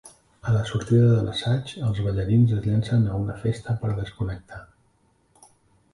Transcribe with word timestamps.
A 0.51 0.53
la 0.53 0.61
sortida 0.69 1.09
de 1.09 1.19
l'assaig, 1.27 1.73
els 1.89 2.01
ballarins 2.07 2.55
es 2.57 2.65
llancen 2.69 3.07
a 3.07 3.19
una 3.27 3.37
festa 3.45 3.79
per 3.83 3.95
desconnectar. 4.03 4.63